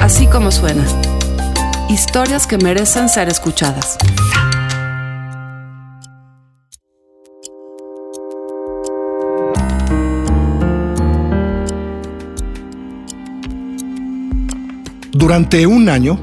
[0.00, 0.84] Así como suena.
[1.88, 3.96] Historias que merecen ser escuchadas.
[15.12, 16.18] Durante un año,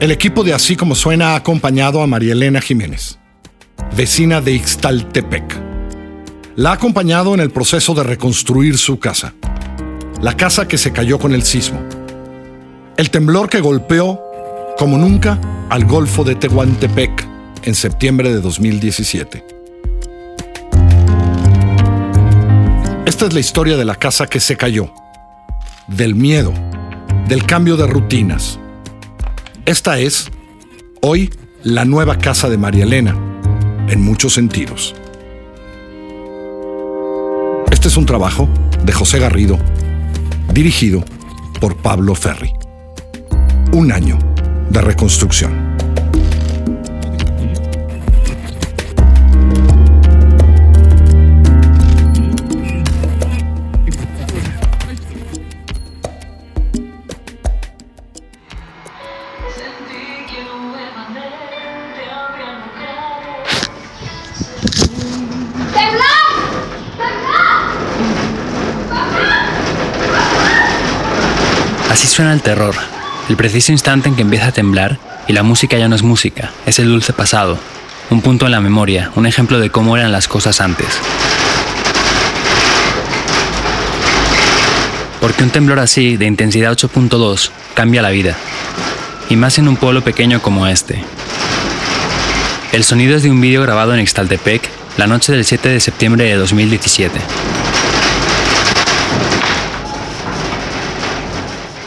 [0.00, 3.18] el equipo de Así como suena ha acompañado a María Elena Jiménez,
[3.96, 5.60] vecina de Ixtaltepec.
[6.56, 9.34] La ha acompañado en el proceso de reconstruir su casa,
[10.20, 11.80] la casa que se cayó con el sismo,
[12.98, 14.20] el temblor que golpeó
[14.76, 17.28] como nunca al Golfo de Tehuantepec
[17.62, 19.44] en septiembre de 2017.
[23.06, 24.92] Esta es la historia de la casa que se cayó,
[25.86, 26.52] del miedo,
[27.28, 28.58] del cambio de rutinas.
[29.64, 30.28] Esta es,
[31.00, 33.14] hoy, la nueva casa de María Elena,
[33.88, 34.96] en muchos sentidos.
[37.70, 38.48] Este es un trabajo
[38.82, 39.56] de José Garrido,
[40.52, 41.04] dirigido
[41.60, 42.57] por Pablo Ferri.
[43.72, 44.18] Un año
[44.70, 45.68] de reconstrucción.
[71.90, 72.74] Así suena el terror,
[73.28, 76.50] el preciso instante en que empieza a temblar y la música ya no es música,
[76.64, 77.58] es el dulce pasado,
[78.10, 80.86] un punto en la memoria, un ejemplo de cómo eran las cosas antes.
[85.20, 88.34] Porque un temblor así, de intensidad 8.2, cambia la vida,
[89.28, 91.02] y más en un pueblo pequeño como este.
[92.72, 94.62] El sonido es de un vídeo grabado en Ixtaltepec
[94.96, 97.18] la noche del 7 de septiembre de 2017.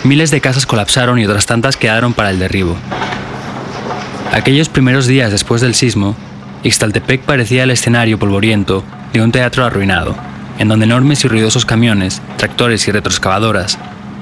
[0.03, 2.75] Miles de casas colapsaron y otras tantas quedaron para el derribo.
[4.31, 6.15] Aquellos primeros días después del sismo,
[6.63, 10.15] Ixtaltepec parecía el escenario polvoriento de un teatro arruinado,
[10.57, 13.77] en donde enormes y ruidosos camiones, tractores y retroexcavadoras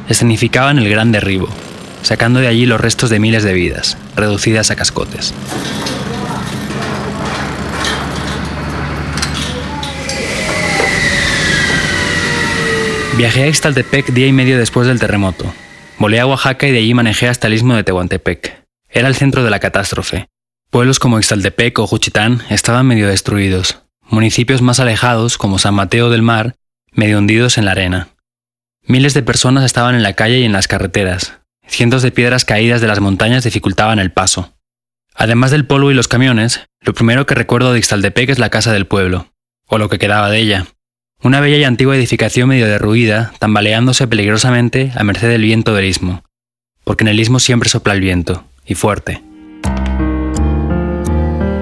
[0.10, 1.48] escenificaban el gran derribo,
[2.02, 5.34] sacando de allí los restos de miles de vidas, reducidas a cascotes.
[13.16, 15.54] Viajé a Ixtaltepec día y medio después del terremoto,
[16.00, 18.64] Volé a Oaxaca y de allí manejé hasta el istmo de Tehuantepec.
[18.88, 20.30] Era el centro de la catástrofe.
[20.70, 23.82] Pueblos como Ixtaltepec o Juchitán estaban medio destruidos.
[24.08, 26.56] Municipios más alejados, como San Mateo del Mar,
[26.94, 28.08] medio hundidos en la arena.
[28.84, 31.42] Miles de personas estaban en la calle y en las carreteras.
[31.68, 34.54] Cientos de piedras caídas de las montañas dificultaban el paso.
[35.16, 38.72] Además del polvo y los camiones, lo primero que recuerdo de Ixtaltepec es la casa
[38.72, 39.34] del pueblo,
[39.68, 40.66] o lo que quedaba de ella.
[41.22, 46.24] Una bella y antigua edificación medio derruida, tambaleándose peligrosamente a merced del viento del istmo,
[46.86, 49.22] porque en el istmo siempre sopla el viento, y fuerte.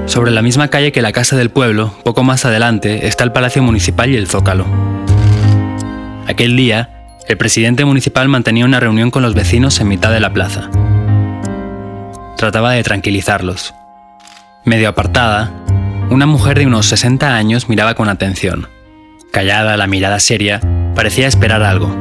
[0.05, 3.63] Sobre la misma calle que la casa del pueblo, poco más adelante, está el Palacio
[3.63, 4.67] Municipal y el Zócalo.
[6.27, 10.33] Aquel día, el presidente municipal mantenía una reunión con los vecinos en mitad de la
[10.33, 10.69] plaza.
[12.37, 13.73] Trataba de tranquilizarlos.
[14.65, 15.51] Medio apartada,
[16.11, 18.67] una mujer de unos 60 años miraba con atención
[19.37, 20.59] Callada, la mirada seria,
[20.95, 21.95] parecía esperar algo.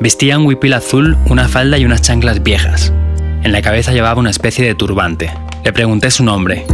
[0.00, 2.94] Vestía un huipil azul, una falda y unas chanclas viejas.
[3.42, 5.30] En la cabeza llevaba una especie de turbante.
[5.64, 6.64] Le pregunté su nombre.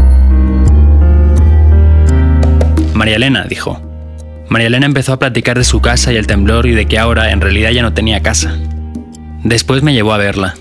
[2.95, 3.83] María Elena, dijo.
[4.49, 7.33] María Elena empezó a platicar de su casa y el temblor y de que ahora
[7.33, 8.57] en realidad ya no tenía casa.
[9.43, 10.55] Después me llevó a verla.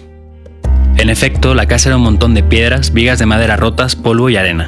[0.97, 4.37] En efecto, la casa era un montón de piedras, vigas de madera rotas, polvo y
[4.37, 4.67] arena.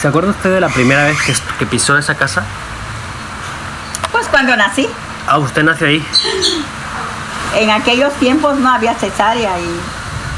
[0.00, 2.44] ¿Se acuerda usted de la primera vez que, que pisó esa casa?
[4.12, 4.88] Pues cuando nací.
[5.26, 6.04] Ah, usted nació ahí.
[7.56, 9.80] En aquellos tiempos no había cesárea y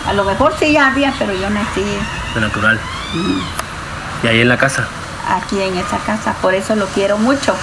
[0.09, 1.85] a lo mejor sí había, pero yo nací
[2.35, 2.81] De natural.
[4.23, 4.87] ¿Y ahí en la casa?
[5.29, 7.55] aquí en esa casa, por eso lo quiero mucho.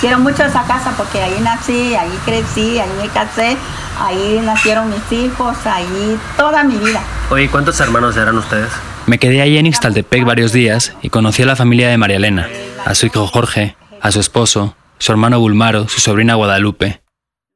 [0.00, 3.56] Quiero mucho esa casa porque ahí nací, ahí crecí, ahí me casé,
[4.00, 7.00] ahí nacieron mis hijos, ahí toda mi vida.
[7.30, 8.70] Oye, ¿cuántos hermanos eran ustedes?
[9.08, 12.46] Me quedé allí en Ixtaltepec varios días y conocí a la familia de María Elena,
[12.84, 17.00] a su hijo Jorge, a su esposo, su hermano Bulmaro, su sobrina Guadalupe.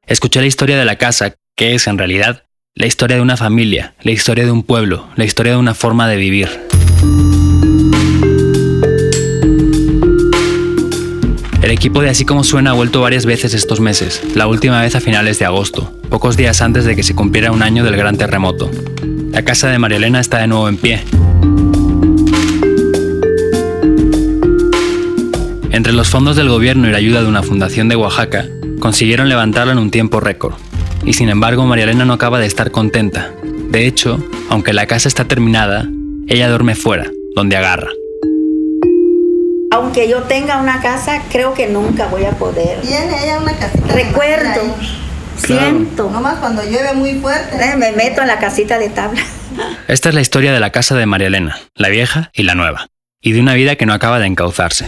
[0.07, 3.93] Escuché la historia de la casa, que es en realidad la historia de una familia,
[4.01, 6.49] la historia de un pueblo, la historia de una forma de vivir.
[11.61, 14.95] El equipo de Así como suena ha vuelto varias veces estos meses, la última vez
[14.95, 18.17] a finales de agosto, pocos días antes de que se cumpliera un año del gran
[18.17, 18.71] terremoto.
[19.33, 21.03] La casa de María Elena está de nuevo en pie.
[25.71, 28.45] Entre los fondos del gobierno y la ayuda de una fundación de Oaxaca,
[28.79, 30.53] consiguieron levantarla en un tiempo récord.
[31.03, 33.31] Y sin embargo, María Elena no acaba de estar contenta.
[33.71, 35.89] De hecho, aunque la casa está terminada,
[36.27, 37.89] ella duerme fuera, donde agarra.
[39.71, 42.81] Aunque yo tenga una casa, creo que nunca voy a poder.
[42.81, 43.95] Tiene ella una casita.
[43.95, 44.61] Recuerdo
[45.37, 46.09] siento.
[46.09, 47.75] Nomás cuando llueve muy fuerte.
[47.77, 49.21] Me meto en la casita de tabla.
[49.87, 52.87] Esta es la historia de la casa de María Elena, la vieja y la nueva,
[53.21, 54.87] y de una vida que no acaba de encauzarse.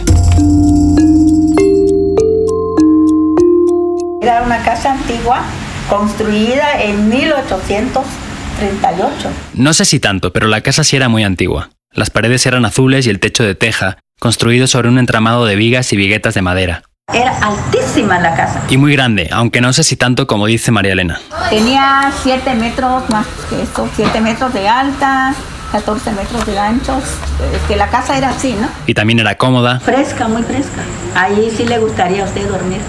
[4.22, 5.42] Era una casa antigua,
[5.88, 9.30] construida en 1838.
[9.54, 11.70] No sé si tanto, pero la casa sí era muy antigua.
[11.92, 15.92] Las paredes eran azules y el techo de teja, construido sobre un entramado de vigas
[15.92, 16.82] y viguetas de madera.
[17.14, 18.64] Era altísima la casa.
[18.68, 21.20] Y muy grande, aunque no sé si tanto como dice María Elena.
[21.50, 25.32] Tenía 7 metros más que esto, 7 metros de alta,
[25.70, 27.04] 14 metros de anchos.
[27.54, 28.68] Es que la casa era así, ¿no?
[28.86, 30.82] Y también era cómoda, Fresca, muy fresca.
[31.14, 32.80] Ahí sí le gustaría a usted dormir.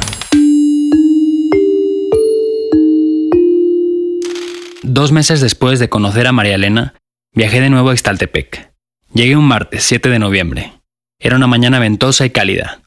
[4.81, 6.95] Dos meses después de conocer a María Elena,
[7.33, 8.71] viajé de nuevo a Ixtaltepec.
[9.13, 10.73] Llegué un martes, 7 de noviembre.
[11.19, 12.79] Era una mañana ventosa y cálida.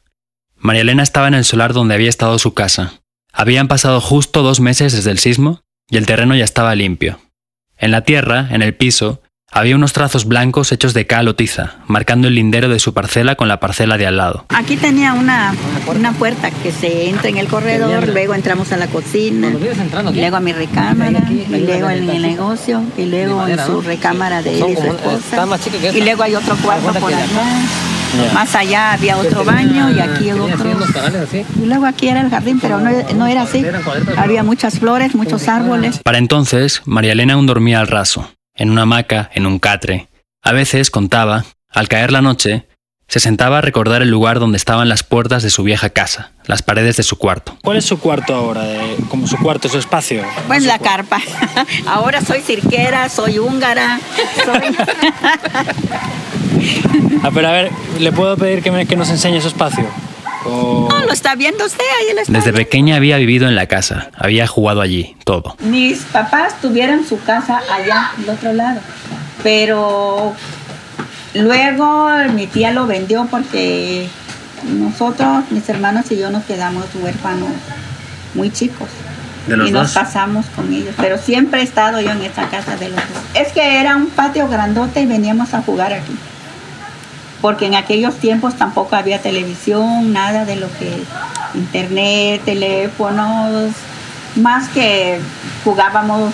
[0.61, 2.93] María Elena estaba en el solar donde había estado su casa.
[3.33, 7.19] Habían pasado justo dos meses desde el sismo y el terreno ya estaba limpio.
[7.79, 11.77] En la tierra, en el piso, había unos trazos blancos hechos de cal o tiza,
[11.87, 14.45] marcando el lindero de su parcela con la parcela de al lado.
[14.49, 15.55] Aquí tenía una,
[15.87, 19.49] una puerta que se entra en el corredor, luego entramos a la cocina,
[20.13, 24.59] luego a mi recámara, y luego en el negocio, y luego en su recámara de
[24.59, 25.57] él y su esposa,
[25.91, 27.25] y luego hay otro cuarto por allá.
[28.33, 30.71] Más allá había otro baño y aquí otro.
[31.61, 33.65] Y luego aquí era el jardín, pero no, no era así.
[34.17, 35.99] Había muchas flores, muchos árboles.
[35.99, 40.07] Para entonces, María Elena aún dormía al raso, en una hamaca, en un catre.
[40.43, 42.67] A veces, contaba, al caer la noche,
[43.11, 46.61] se sentaba a recordar el lugar donde estaban las puertas de su vieja casa, las
[46.61, 47.57] paredes de su cuarto.
[47.61, 48.63] ¿Cuál es su cuarto ahora?
[48.63, 50.23] de- como su cuarto, su espacio.
[50.47, 51.19] Pues la carpa.
[51.87, 53.99] Ahora soy cirquera, soy húngara,
[54.45, 54.77] soy...
[57.23, 59.85] Ah, pero a ver, ¿le puedo pedir que, me- que nos enseñe su espacio?
[60.45, 62.57] O- No, lo está viendo usted, ahí lo está Desde viendo.
[62.59, 65.55] pequeña había vivido en la casa, había jugado allí, todo.
[65.59, 68.79] Mis papás tuvieron su casa allá, del otro lado.
[69.43, 70.33] Pero
[71.33, 74.09] luego mi tía lo vendió porque
[74.63, 77.49] nosotros, mis hermanos y yo nos quedamos huérfanos
[78.33, 78.89] muy chicos.
[79.47, 80.93] ¿De los y nos pasamos con ellos.
[80.97, 83.23] Pero siempre he estado yo en esa casa de los dos.
[83.33, 86.15] Es que era un patio grandote y veníamos a jugar aquí.
[87.41, 91.03] Porque en aquellos tiempos tampoco había televisión, nada de lo que
[91.55, 93.71] internet, teléfonos,
[94.35, 95.19] más que
[95.63, 96.33] jugábamos.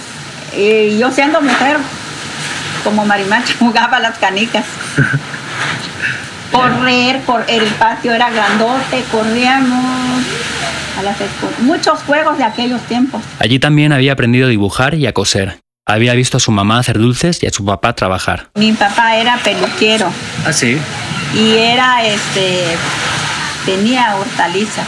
[0.55, 1.77] Y yo siendo mujer,
[2.83, 4.65] como marimacha, jugaba las canicas.
[6.51, 10.23] Correr, por el patio era grandote, corríamos
[10.97, 11.17] a las
[11.59, 13.21] muchos juegos de aquellos tiempos.
[13.39, 15.59] Allí también había aprendido a dibujar y a coser.
[15.85, 18.49] Había visto a su mamá hacer dulces y a su papá trabajar.
[18.55, 20.11] Mi papá era peluquero
[20.45, 20.77] Ah, sí.
[21.35, 22.63] y era este
[23.65, 24.87] tenía hortalizas.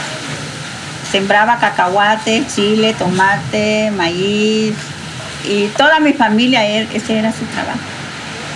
[1.10, 4.74] Sembraba cacahuate, chile, tomate, maíz
[5.48, 7.78] y toda mi familia er- ese era su trabajo.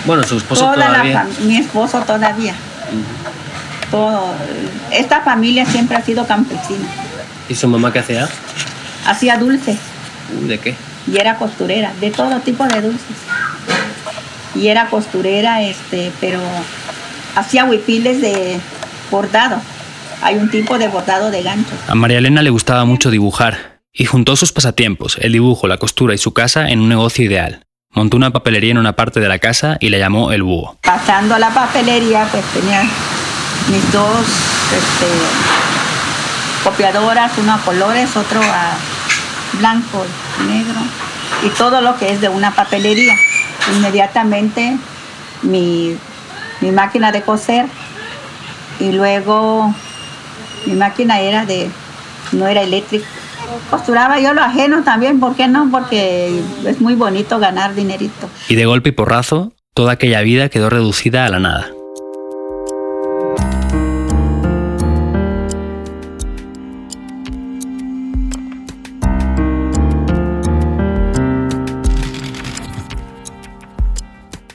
[0.05, 1.27] Bueno, su esposo Toda la todavía.
[1.41, 2.53] mi esposo todavía.
[3.91, 4.33] Todo
[4.91, 6.87] esta familia siempre ha sido campesina.
[7.49, 8.27] ¿Y su mamá qué hacía?
[9.05, 9.77] Hacía dulces
[10.47, 10.75] ¿De qué?
[11.11, 13.17] y era costurera, de todo tipo de dulces.
[14.55, 16.39] Y era costurera, este, pero
[17.35, 18.59] hacía huipiles de
[19.11, 19.61] bordado.
[20.21, 21.77] Hay un tipo de bordado de ganchos.
[21.87, 26.15] A María Elena le gustaba mucho dibujar y juntó sus pasatiempos, el dibujo, la costura
[26.15, 27.64] y su casa en un negocio ideal.
[27.95, 30.77] Montó una papelería en una parte de la casa y la llamó El Búho.
[30.81, 35.07] Pasando a la papelería, pues tenía mis dos este,
[36.61, 38.75] copiadoras, uno a colores, otro a
[39.53, 40.05] blanco,
[40.45, 40.81] negro,
[41.45, 43.15] y todo lo que es de una papelería.
[43.77, 44.75] Inmediatamente
[45.41, 45.95] mi,
[46.59, 47.65] mi máquina de coser
[48.81, 49.73] y luego
[50.65, 51.71] mi máquina era de,
[52.33, 53.07] no era eléctrica.
[53.69, 55.69] Costuraba yo lo ajeno también, ¿por qué no?
[55.71, 58.29] Porque es muy bonito ganar dinerito.
[58.47, 61.67] Y de golpe y porrazo, toda aquella vida quedó reducida a la nada.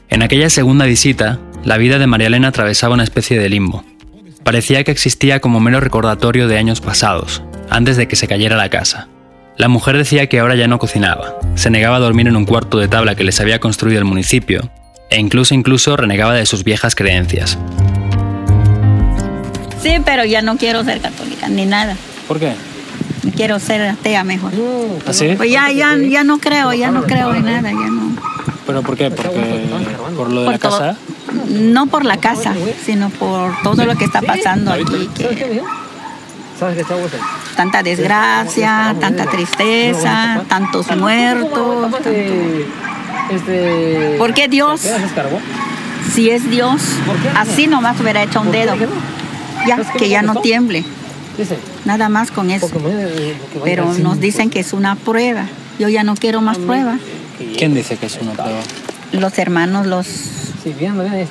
[0.08, 3.84] En aquella segunda visita, la vida de María Elena atravesaba una especie de limbo.
[4.44, 8.68] Parecía que existía como mero recordatorio de años pasados, antes de que se cayera la
[8.68, 9.08] casa.
[9.56, 12.78] La mujer decía que ahora ya no cocinaba, se negaba a dormir en un cuarto
[12.78, 14.70] de tabla que les había construido el municipio,
[15.10, 17.58] e incluso incluso renegaba de sus viejas creencias.
[19.82, 21.96] Sí, pero ya no quiero ser católica, ni nada.
[22.28, 22.52] ¿Por qué?
[23.36, 24.52] Quiero ser atea mejor.
[25.06, 25.34] ¿Así?
[25.36, 28.10] Pues ya, ya, ya no creo, ya no creo en nada, ya no.
[28.66, 29.10] ¿Pero por qué?
[29.10, 29.30] Porque
[30.16, 30.96] por lo de Por la todo- casa.
[31.48, 35.60] No por la casa, sino por todo lo que está pasando aquí, que
[37.56, 41.90] tanta desgracia, tanta tristeza, tantos muertos.
[41.92, 42.10] tanto-
[44.18, 44.80] ¿Por qué Dios?
[46.12, 46.80] Si es Dios,
[47.36, 48.74] así nomás hubiera hecho un dedo.
[49.66, 50.84] Ya, que ya no tiemble.
[51.84, 52.68] Nada más con eso.
[53.64, 55.44] Pero nos dicen que es una prueba.
[55.78, 56.98] Yo ya no quiero más pruebas.
[57.56, 58.60] ¿Quién dice que es una prueba?
[59.12, 60.06] Los hermanos, los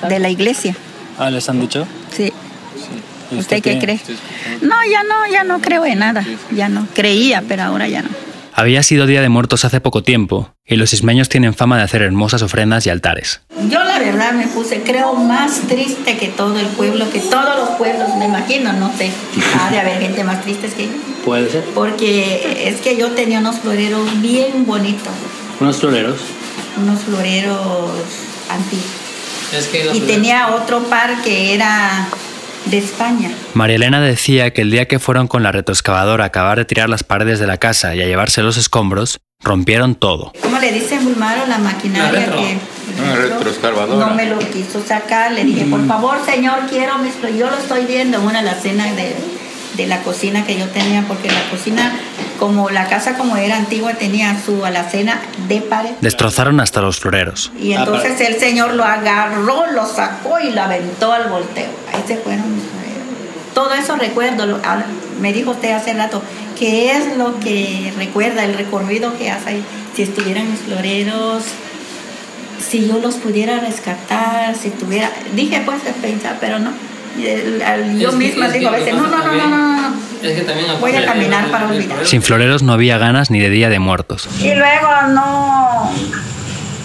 [0.09, 0.75] de la iglesia.
[1.17, 1.85] Ah, ¿les han dicho?
[2.15, 2.31] Sí.
[3.31, 3.99] ¿Y ¿Usted qué cree?
[4.61, 6.25] No, ya no, ya no creo en nada.
[6.51, 6.87] Ya no.
[6.93, 8.09] Creía, pero ahora ya no.
[8.53, 12.01] Había sido Día de Muertos hace poco tiempo, y los ismeños tienen fama de hacer
[12.01, 13.39] hermosas ofrendas y altares.
[13.69, 17.69] Yo la verdad me puse, creo, más triste que todo el pueblo, que todos los
[17.77, 19.11] pueblos, me imagino, no sé.
[19.61, 20.91] Ha de haber gente más triste que yo.
[21.23, 21.63] Puede ser.
[21.73, 25.13] Porque es que yo tenía unos floreros bien bonitos,
[25.61, 26.19] Unos floreros.
[26.81, 27.91] unos floreros
[28.49, 28.85] antiguos.
[29.57, 32.07] Es que Y tenía otro par que era
[32.65, 33.31] de España.
[33.53, 36.89] María Elena decía que el día que fueron con la retroexcavadora a acabar de tirar
[36.89, 40.33] las paredes de la casa y a llevarse los escombros, rompieron todo.
[40.41, 42.57] ¿Cómo le dice Bulmaro la maquinaria que
[43.01, 44.05] Una retroexcavadora.
[44.07, 45.31] no me lo quiso sacar?
[45.31, 47.29] Le dije, por favor, señor, quiero mis flo-".
[47.29, 49.15] Yo lo estoy viendo en una alacena de,
[49.77, 51.93] de la cocina que yo tenía, porque la cocina,
[52.37, 55.91] como la casa como era antigua, tenía su alacena de pared.
[56.01, 57.51] Destrozaron hasta los floreros.
[57.59, 61.69] Y entonces el señor lo agarró, lo sacó y lo aventó al volteo.
[62.01, 63.53] Ahí se fueron mis floreros.
[63.53, 64.83] Todo eso recuerdo, lo- ah,
[65.21, 66.21] me dijo usted hace rato,
[66.57, 69.63] ¿qué es lo que recuerda, el recorrido que hace ahí?
[69.95, 71.43] Si estuvieran mis floreros,
[72.65, 75.11] si yo los pudiera rescatar, si tuviera...
[75.35, 76.71] Dije pues pensar, pero no.
[77.97, 79.93] Yo misma digo a veces, no, no, no, no, no, no.
[80.21, 82.05] Es que también Voy a caminar para olvidar.
[82.05, 84.29] Sin floreros no había ganas ni de Día de Muertos.
[84.39, 85.91] Y luego no,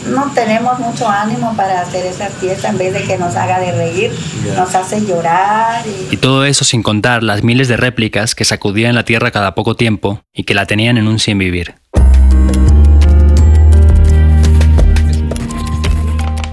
[0.07, 3.73] no tenemos mucho ánimo para hacer esa fiesta en vez de que nos haga de
[3.73, 4.13] reír,
[4.57, 5.83] nos hace llorar.
[5.87, 6.15] Y...
[6.15, 9.77] Y todo eso sin contar las miles de réplicas que sacudían la tierra cada poco
[9.77, 11.75] tiempo y que la tenían en un sin vivir.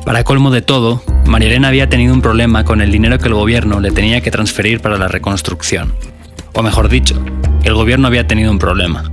[0.05, 3.33] Para colmo de todo, María Elena había tenido un problema con el dinero que el
[3.33, 5.93] gobierno le tenía que transferir para la reconstrucción.
[6.53, 7.23] O mejor dicho,
[7.63, 9.09] el gobierno había tenido un problema.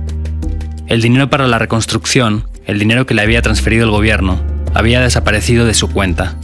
[0.87, 4.39] El dinero para la reconstrucción, el dinero que le había transferido el gobierno,
[4.75, 6.35] había desaparecido de su cuenta.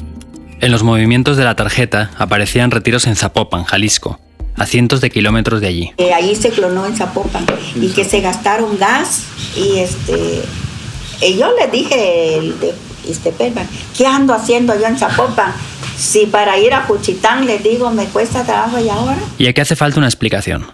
[0.59, 4.19] En los movimientos de la tarjeta aparecían retiros en Zapopan, Jalisco,
[4.55, 5.93] a cientos de kilómetros de allí.
[5.97, 10.41] que ahí se clonó en Zapopan y que se gastaron gas y este
[11.21, 12.73] y yo le dije el de
[13.07, 15.53] Iztepelpan, ¿qué ando haciendo yo en Zapopan?
[15.95, 19.75] Si para ir a Juchitán les digo me cuesta trabajo y ahora Y aquí hace
[19.75, 20.65] falta una explicación.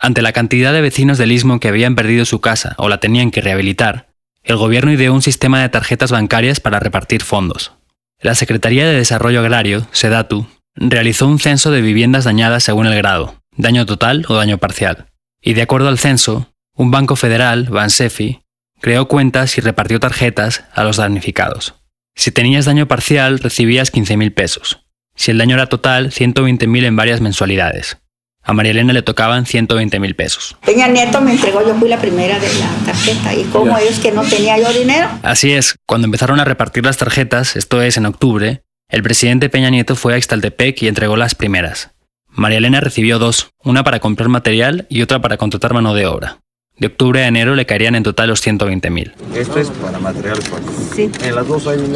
[0.00, 3.30] Ante la cantidad de vecinos del istmo que habían perdido su casa o la tenían
[3.30, 4.09] que rehabilitar,
[4.42, 7.72] el gobierno ideó un sistema de tarjetas bancarias para repartir fondos.
[8.20, 13.36] La Secretaría de Desarrollo Agrario, SEDATU, realizó un censo de viviendas dañadas según el grado,
[13.56, 15.06] daño total o daño parcial.
[15.42, 18.42] Y de acuerdo al censo, un banco federal, Bansefi,
[18.80, 21.74] creó cuentas y repartió tarjetas a los damnificados.
[22.14, 24.84] Si tenías daño parcial, recibías 15.000 pesos.
[25.14, 27.98] Si el daño era total, 120.000 en varias mensualidades.
[28.42, 30.56] A María Elena le tocaban 120.000 pesos.
[30.64, 34.12] Peña Nieto me entregó, yo fui la primera de la tarjeta y como es que
[34.12, 38.06] no tenía yo dinero, Así es, cuando empezaron a repartir las tarjetas, esto es en
[38.06, 41.90] octubre, el presidente Peña Nieto fue a Ixtaltepec y entregó las primeras.
[42.28, 46.38] María Elena recibió dos, una para comprar material y otra para contratar mano de obra.
[46.78, 49.12] De octubre a enero le caerían en total los 120.000.
[49.34, 50.62] Esto es para materiales para
[50.94, 51.10] Sí.
[51.22, 51.94] En las dos hay un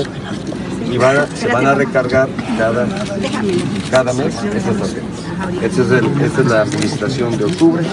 [0.95, 2.87] y van a- se van a recargar cada,
[3.91, 5.63] cada mes estas tarjetas.
[5.63, 7.85] Esta es, el- esta es la administración de octubre,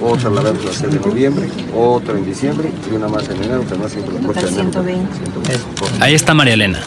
[0.00, 3.64] otra la vamos a hacer en noviembre, otra en diciembre y una más en enero,
[3.68, 4.82] que no siempre la próxima enero.
[4.84, 6.04] 120.
[6.04, 6.80] Ahí está María Elena.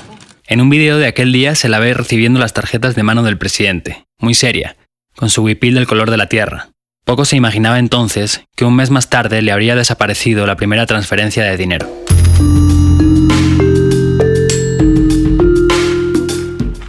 [0.48, 3.38] En un video de aquel día se la ve recibiendo las tarjetas de mano del
[3.38, 4.78] presidente, muy seria,
[5.16, 6.70] con su huipil del color de la tierra.
[7.04, 11.44] Poco se imaginaba entonces que un mes más tarde le habría desaparecido la primera transferencia
[11.44, 11.88] de dinero.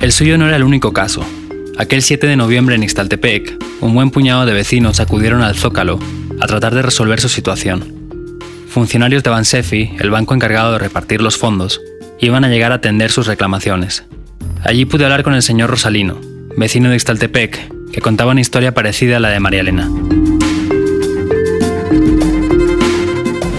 [0.09, 1.23] El suyo no era el único caso.
[1.77, 5.99] Aquel 7 de noviembre en Ixtaltepec, un buen puñado de vecinos acudieron al Zócalo
[6.41, 7.95] a tratar de resolver su situación.
[8.71, 11.83] Funcionarios de Bansefi, el banco encargado de repartir los fondos,
[12.21, 14.07] iban a llegar a atender sus reclamaciones.
[14.65, 16.19] Allí pude hablar con el señor Rosalino,
[16.57, 19.91] vecino de Ixtaltepec, que contaba una historia parecida a la de María Elena.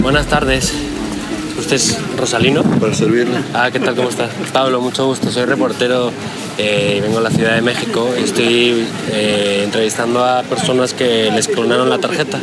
[0.02, 0.89] Buenas tardes.
[1.72, 2.64] ¿Usted es Rosalino?
[2.64, 3.38] Para servirle.
[3.54, 3.96] Ah, ¿qué tal?
[3.96, 4.28] ¿Cómo está?
[4.52, 5.30] Pablo, mucho gusto.
[5.30, 6.12] Soy reportero
[6.58, 8.10] eh, y vengo a la Ciudad de México.
[8.18, 12.40] Estoy eh, entrevistando a personas que les clonaron la tarjeta.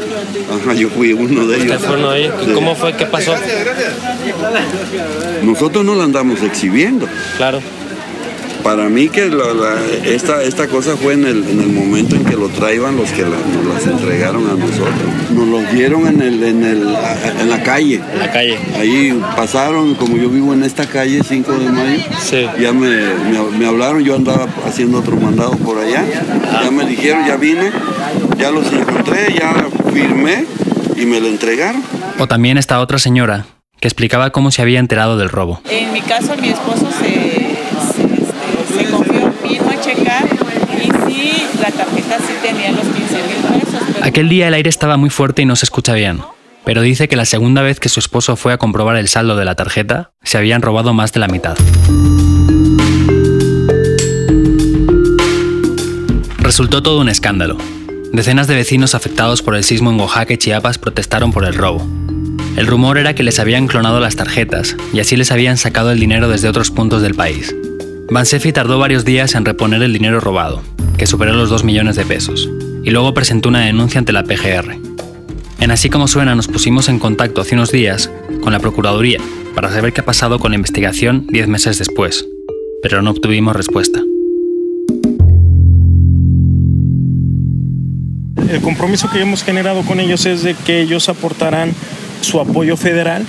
[0.62, 1.72] Ajá, yo fui uno de ellos.
[1.72, 2.34] ¿Usted fue uno de ellos?
[2.46, 2.92] ¿Y ¿Cómo fue?
[2.92, 3.34] ¿Qué pasó?
[5.42, 7.08] Nosotros no la andamos exhibiendo.
[7.36, 7.58] Claro.
[8.66, 12.24] Para mí que la- la- esta, esta cosa fue en el, en el momento en
[12.24, 15.30] que lo traían los que la- nos las entregaron a nosotros.
[15.32, 16.82] Nos los dieron en, el, en, el,
[17.40, 18.00] en la calle.
[18.12, 18.58] En la calle.
[18.76, 22.44] Ahí pasaron, como yo vivo en esta calle 5 de mayo, Sí.
[22.60, 26.04] ya me, me- me hablaron, yo andaba haciendo otro mandado por allá,
[26.64, 27.70] ya me dijeron, ya vine,
[28.36, 29.54] ya los encontré, ya
[29.92, 30.44] firmé
[30.96, 31.82] y me lo entregaron.
[32.18, 33.46] O también está otra señora
[33.78, 35.60] que explicaba cómo se había enterado del robo.
[35.70, 37.45] En mi caso, mi esposo se,
[38.66, 40.26] se confió, vino a checar
[40.76, 43.80] y sí, la tarjeta sí tenía los 15 mil pesos.
[43.92, 46.20] pero- Aquel día el aire estaba muy fuerte y no se escucha bien,
[46.64, 49.44] pero dice que la segunda vez que su esposo fue a comprobar el saldo de
[49.44, 51.56] la tarjeta, se habían robado más de la mitad.
[56.38, 57.56] Resultó todo un escándalo.
[58.12, 61.86] Decenas de vecinos afectados por el sismo en Oaxaca y Chiapas protestaron por el robo.
[62.56, 66.00] El rumor era que les habían clonado las tarjetas y así les habían sacado el
[66.00, 67.54] dinero desde otros puntos del país.
[68.08, 70.62] Bansefi tardó varios días en reponer el dinero robado,
[70.96, 72.48] que superó los 2 millones de pesos,
[72.84, 74.78] y luego presentó una denuncia ante la PGR.
[75.58, 78.10] En Así como suena nos pusimos en contacto hace unos días
[78.42, 79.18] con la Procuraduría
[79.56, 82.24] para saber qué ha pasado con la investigación 10 meses después,
[82.80, 84.00] pero no obtuvimos respuesta.
[88.48, 91.72] El compromiso que hemos generado con ellos es de que ellos aportarán
[92.20, 93.26] su apoyo federal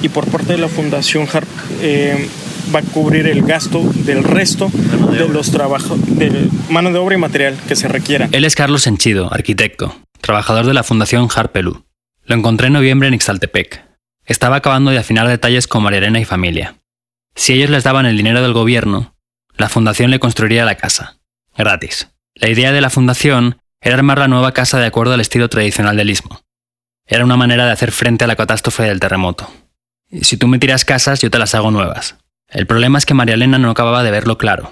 [0.00, 1.48] y por parte de la Fundación HARP
[1.82, 2.28] eh,
[2.74, 4.70] va a cubrir el gasto del resto
[5.10, 8.30] de los trabajos de mano de obra y material que se requieran.
[8.32, 11.84] Él es Carlos Enchido, arquitecto, trabajador de la Fundación Harpelú.
[12.24, 13.84] Lo encontré en noviembre en Ixtaltepec.
[14.26, 16.76] Estaba acabando de afinar detalles con María Elena y familia.
[17.34, 19.14] Si ellos les daban el dinero del gobierno,
[19.56, 21.18] la fundación le construiría la casa,
[21.56, 22.08] gratis.
[22.34, 25.96] La idea de la fundación era armar la nueva casa de acuerdo al estilo tradicional
[25.96, 26.40] del istmo.
[27.06, 29.50] Era una manera de hacer frente a la catástrofe del terremoto.
[30.10, 32.16] Y si tú me tiras casas, yo te las hago nuevas.
[32.54, 34.70] El problema es que María Elena no acababa de verlo claro.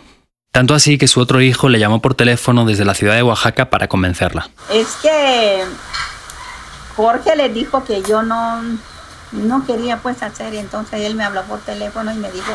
[0.52, 3.70] Tanto así que su otro hijo le llamó por teléfono desde la ciudad de Oaxaca
[3.70, 4.48] para convencerla.
[4.70, 5.64] Es que
[6.94, 8.62] Jorge le dijo que yo no,
[9.32, 12.52] no quería pues hacer y entonces él me habló por teléfono y me dijo,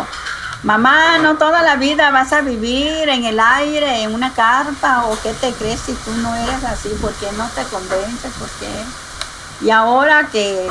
[0.64, 5.18] mamá, no toda la vida vas a vivir en el aire, en una carpa o
[5.22, 8.32] qué te crees si tú no eres así, ¿por qué no te convences?
[8.40, 9.66] ¿Por qué?
[9.66, 10.70] Y ahora que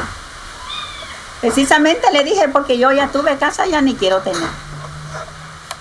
[1.40, 4.48] precisamente le dije porque yo ya tuve casa, ya ni quiero tener.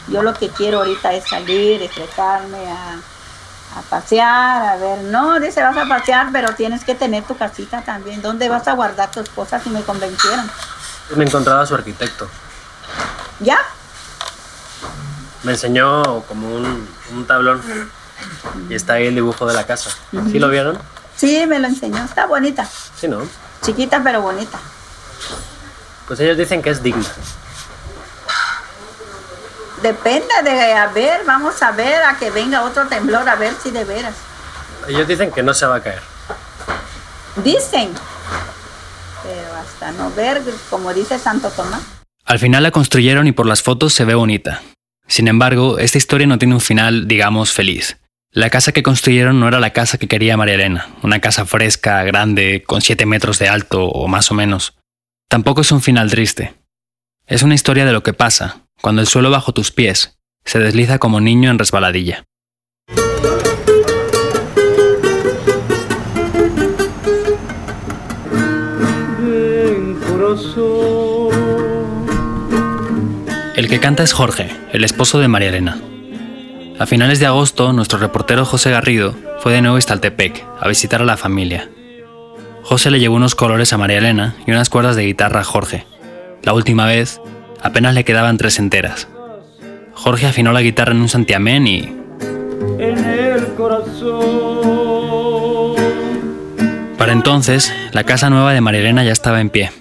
[0.08, 5.00] Yo lo que quiero ahorita es salir, estrecarme a, a pasear, a ver.
[5.06, 8.22] No, dice, vas a pasear, pero tienes que tener tu casita también.
[8.22, 10.50] ¿Dónde vas a guardar tus cosas si me convencieron?
[11.16, 12.30] Me encontraba a su arquitecto.
[13.40, 13.58] ¿Ya?
[15.44, 17.62] Me enseñó como un, un tablón.
[18.70, 19.90] Y está ahí el dibujo de la casa.
[20.32, 20.78] ¿Sí lo vieron?
[21.16, 22.04] Sí, me lo enseñó.
[22.04, 22.68] Está bonita.
[23.00, 23.22] Sí, ¿no?
[23.64, 24.60] Chiquita, pero bonita.
[26.08, 27.06] Pues ellos dicen que es digna.
[29.82, 33.72] Depende de, a ver, vamos a ver, a que venga otro temblor, a ver si
[33.72, 34.16] de veras.
[34.88, 36.02] Ellos dicen que no se va a caer.
[37.44, 37.94] Dicen.
[39.24, 41.82] Pero hasta no ver, como dice Santo Tomás.
[42.26, 44.62] Al final la construyeron y por las fotos se ve bonita.
[45.08, 47.98] Sin embargo, esta historia no tiene un final, digamos, feliz.
[48.32, 52.04] La casa que construyeron no era la casa que quería María Elena, una casa fresca,
[52.04, 54.74] grande, con 7 metros de alto o más o menos.
[55.30, 56.54] Tampoco es un final triste.
[57.26, 61.00] Es una historia de lo que pasa cuando el suelo bajo tus pies se desliza
[61.00, 62.26] como niño en resbaladilla.
[73.56, 75.80] El que canta es Jorge, el esposo de María Elena.
[76.78, 81.02] A finales de agosto, nuestro reportero José Garrido fue de nuevo a Estaltepec a visitar
[81.02, 81.70] a la familia.
[82.66, 85.86] José le llevó unos colores a María Elena y unas cuerdas de guitarra a Jorge.
[86.42, 87.22] La última vez,
[87.62, 89.08] apenas le quedaban tres enteras.
[89.94, 91.82] Jorge afinó la guitarra en un santiamén y...
[92.80, 94.16] En el corazón.
[96.98, 99.72] Para entonces, la casa nueva de María Elena ya estaba en pie.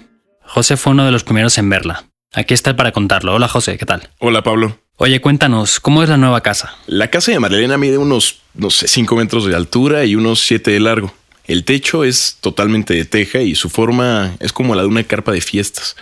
[0.43, 2.03] José fue uno de los primeros en verla.
[2.33, 3.33] Aquí está para contarlo.
[3.33, 4.09] Hola José, ¿qué tal?
[4.19, 4.77] Hola Pablo.
[4.97, 6.75] Oye, cuéntanos, ¿cómo es la nueva casa?
[6.85, 10.69] La casa de Marilena mide unos, no sé, 5 metros de altura y unos 7
[10.69, 11.11] de largo.
[11.47, 15.31] El techo es totalmente de teja y su forma es como la de una carpa
[15.31, 15.95] de fiestas.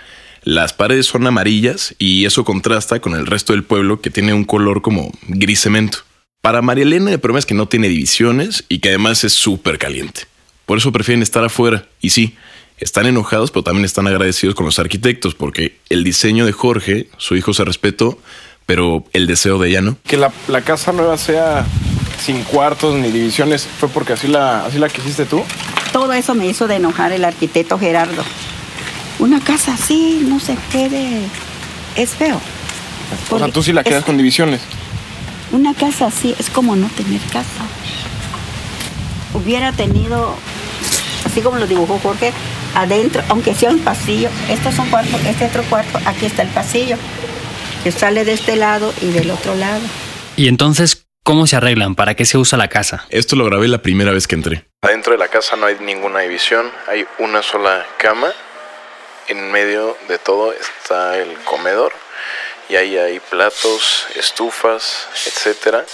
[0.43, 4.43] Las paredes son amarillas y eso contrasta con el resto del pueblo que tiene un
[4.45, 5.99] color como gris cemento.
[6.41, 9.77] Para María Elena el problema es que no tiene divisiones y que además es súper
[9.77, 10.21] caliente.
[10.65, 11.87] Por eso prefieren estar afuera.
[12.01, 12.35] Y sí,
[12.77, 17.35] están enojados, pero también están agradecidos con los arquitectos, porque el diseño de Jorge, su
[17.35, 18.19] hijo se respetó,
[18.65, 19.97] pero el deseo de ella no.
[20.05, 21.65] Que la, la casa nueva sea
[22.23, 25.43] sin cuartos ni divisiones, ¿fue porque así la, así la quisiste tú?
[25.91, 28.23] Todo eso me hizo de enojar el arquitecto Gerardo.
[29.19, 31.19] Una casa así no se puede,
[31.95, 32.39] es feo.
[33.29, 34.61] O sea, tú sí la quedas es- con divisiones.
[35.51, 37.63] Una casa así es como no tener casa.
[39.33, 40.35] Hubiera tenido,
[41.25, 42.31] así como lo dibujó Jorge,
[42.75, 46.49] adentro, aunque sea un pasillo, este es un cuarto, este otro cuarto, aquí está el
[46.49, 46.97] pasillo,
[47.83, 49.81] que sale de este lado y del otro lado.
[50.37, 51.95] Y entonces, ¿cómo se arreglan?
[51.95, 53.05] ¿Para qué se usa la casa?
[53.09, 54.65] Esto lo grabé la primera vez que entré.
[54.81, 58.31] Adentro de la casa no hay ninguna división, hay una sola cama.
[59.29, 61.93] En medio de todo está el comedor
[62.69, 65.85] y ahí hay platos, estufas, etcétera.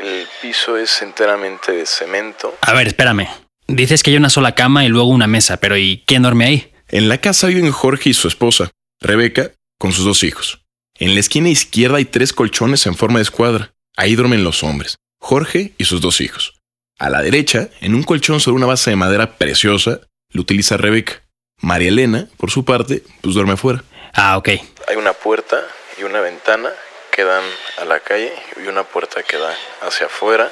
[0.00, 2.56] El piso es enteramente de cemento.
[2.60, 3.28] A ver, espérame.
[3.66, 6.72] Dices que hay una sola cama y luego una mesa, pero ¿y quién duerme ahí?
[6.88, 10.62] En la casa viven Jorge y su esposa, Rebeca, con sus dos hijos.
[10.98, 13.72] En la esquina izquierda hay tres colchones en forma de escuadra.
[13.96, 16.60] Ahí duermen los hombres, Jorge y sus dos hijos.
[16.98, 21.22] A la derecha, en un colchón sobre una base de madera preciosa, lo utiliza Rebeca.
[21.62, 23.82] María Elena, por su parte, pues duerme afuera.
[24.12, 24.48] Ah, ok.
[24.88, 25.66] Hay una puerta
[25.98, 26.70] y una ventana
[27.10, 27.44] que dan
[27.78, 28.32] a la calle
[28.62, 30.50] y una puerta que da hacia afuera.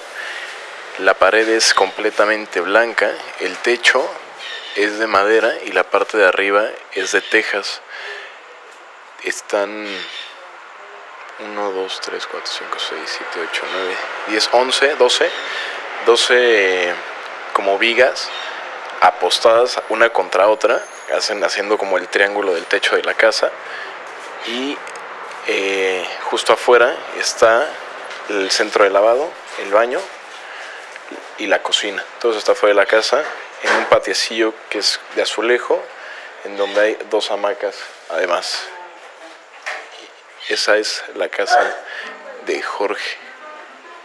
[1.01, 4.09] La pared es completamente blanca, el techo
[4.77, 7.83] es de madera y la parte de arriba es de tejas.
[9.23, 9.87] Están
[11.41, 13.01] 1, 2, 3, 4, 5, 6,
[13.35, 13.97] 7, 8, 9,
[14.29, 15.31] 10, 11, 12,
[16.07, 16.95] 12
[17.53, 18.31] como vigas
[19.01, 20.83] apostadas una contra otra,
[21.15, 23.51] hacen, haciendo como el triángulo del techo de la casa.
[24.47, 24.77] Y
[25.47, 27.69] eh, justo afuera está
[28.29, 29.31] el centro de lavado,
[29.63, 30.01] el baño
[31.39, 32.05] y la cocina.
[32.21, 33.23] Todo eso está afuera de la casa,
[33.63, 35.83] en un patiecillo que es de azulejo,
[36.45, 37.77] en donde hay dos hamacas
[38.11, 38.67] además.
[40.49, 41.59] Esa es la casa
[42.47, 43.17] de Jorge,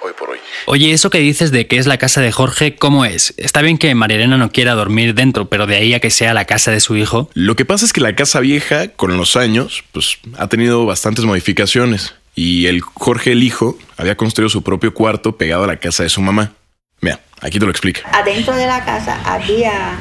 [0.02, 0.40] hoy por hoy.
[0.68, 3.34] Oye, eso que dices de que es la casa de Jorge, ¿cómo es?
[3.36, 6.34] Está bien que María Elena no quiera dormir dentro, pero de ahí a que sea
[6.34, 7.30] la casa de su hijo.
[7.34, 11.26] Lo que pasa es que la casa vieja, con los años, pues ha tenido bastantes
[11.26, 12.16] modificaciones.
[12.36, 16.10] Y el Jorge, el hijo, había construido su propio cuarto pegado a la casa de
[16.10, 16.54] su mamá.
[17.02, 18.10] Mira, aquí te lo explica.
[18.14, 20.00] Adentro de la casa había,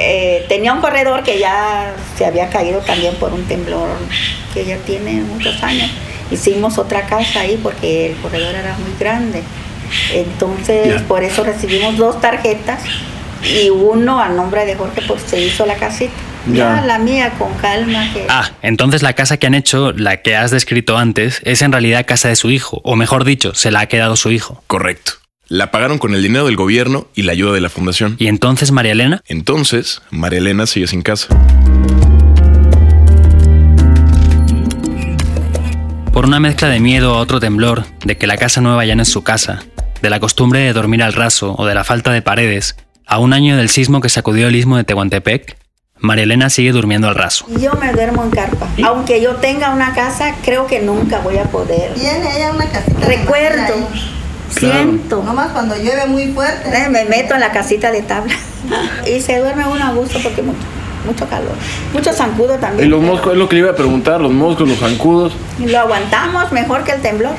[0.00, 3.88] eh, tenía un corredor que ya se había caído también por un temblor
[4.54, 5.90] que ya tiene muchos años.
[6.30, 9.42] Hicimos otra casa ahí porque el corredor era muy grande.
[10.12, 12.80] Entonces, por eso recibimos dos tarjetas
[13.44, 16.12] y uno a nombre de Jorge, pues se hizo la casita.
[16.46, 16.76] Ya.
[16.76, 18.10] Ya la mía con calma.
[18.14, 18.26] Que...
[18.28, 22.06] Ah, entonces la casa que han hecho, la que has descrito antes, es en realidad
[22.06, 24.62] casa de su hijo, o mejor dicho, se la ha quedado su hijo.
[24.66, 25.19] Correcto.
[25.50, 28.14] La pagaron con el dinero del gobierno y la ayuda de la fundación.
[28.20, 29.20] ¿Y entonces María Elena?
[29.26, 31.26] Entonces, María Elena sigue sin casa.
[36.12, 39.02] Por una mezcla de miedo a otro temblor, de que la casa nueva ya no
[39.02, 39.64] es su casa,
[40.00, 43.32] de la costumbre de dormir al raso o de la falta de paredes, a un
[43.32, 45.56] año del sismo que sacudió el istmo de Tehuantepec,
[45.98, 47.46] María Elena sigue durmiendo al raso.
[47.60, 48.68] Yo me duermo en carpa.
[48.84, 51.92] Aunque yo tenga una casa, creo que nunca voy a poder.
[51.94, 53.04] Tiene ella una casita.
[53.04, 53.88] Recuerdo.
[54.50, 55.22] Siento.
[55.22, 56.88] Nomás cuando llueve muy fuerte.
[56.90, 58.34] Me meto en la casita de tabla.
[59.06, 60.58] y se duerme uno a gusto porque mucho,
[61.06, 61.52] mucho calor.
[61.92, 62.90] Mucho zancudo Y también.
[62.90, 65.32] los moscos, es lo que le iba a preguntar, los moscos, los zancudos.
[65.58, 67.34] Lo aguantamos mejor que el temblor.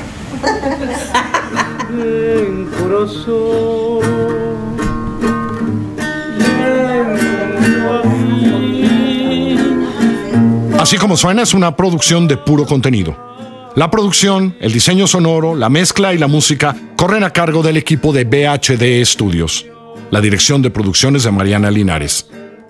[10.78, 13.16] Así como suena es una producción de puro contenido.
[13.76, 18.12] La producción, el diseño sonoro, la mezcla y la música corren a cargo del equipo
[18.12, 19.66] de BHD Studios.
[20.12, 22.28] La dirección de producciones de Mariana Linares.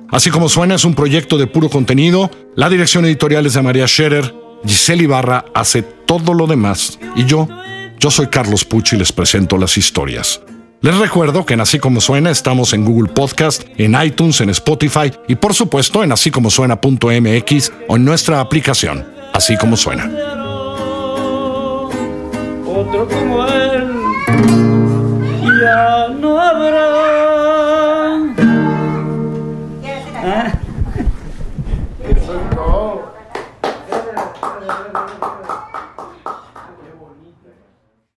[0.09, 3.87] Así como suena es un proyecto de puro contenido, la dirección editorial es de María
[3.87, 7.47] Scherer, Giselle Ibarra hace todo lo demás y yo,
[7.99, 10.41] yo soy Carlos Pucci y les presento las historias.
[10.81, 15.13] Les recuerdo que en Así Como Suena estamos en Google Podcast, en iTunes, en Spotify
[15.29, 20.11] y por supuesto en así como suena.mx o en nuestra aplicación, Así Como Suena.
[22.65, 24.02] Otro como él
[25.61, 27.12] ya no habrá